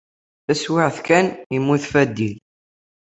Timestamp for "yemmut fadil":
1.53-2.37